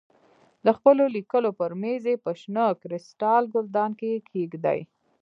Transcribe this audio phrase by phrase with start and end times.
[0.65, 4.79] د خپلو لیکلو پر مېز یې په شنه کریسټال ګلدان کې کېږدې.